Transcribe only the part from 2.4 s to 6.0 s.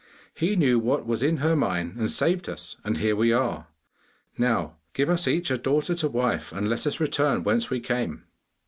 us, and here we are. Now give us each a daughter